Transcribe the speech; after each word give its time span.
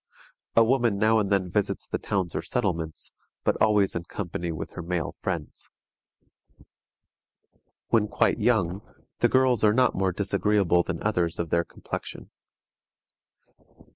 A 0.55 0.63
woman 0.63 0.97
now 0.97 1.19
and 1.19 1.29
then 1.31 1.51
visits 1.51 1.87
the 1.87 1.99
towns 1.99 2.33
or 2.33 2.41
settlements, 2.41 3.13
but 3.43 3.55
always 3.61 3.95
in 3.95 4.05
company 4.05 4.51
with 4.51 4.71
her 4.71 4.81
male 4.81 5.13
friends. 5.21 5.69
When 7.89 8.07
quite 8.07 8.39
young, 8.39 8.81
the 9.19 9.29
girls 9.29 9.63
are 9.63 9.73
not 9.75 9.93
more 9.93 10.11
disagreeable 10.11 10.81
than 10.81 11.03
others 11.03 11.37
of 11.37 11.51
their 11.51 11.63
complexion. 11.63 12.31